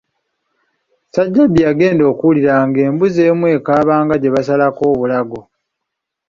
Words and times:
Ssajjabbi 1.07 1.59
yagenda 1.67 2.03
okuwulira 2.11 2.53
nga 2.67 2.79
embuzi 2.87 3.19
emu 3.29 3.45
ekaaba 3.55 3.93
nga 4.03 4.15
gye 4.21 4.33
basalako 4.35 4.81
obulago. 4.93 5.39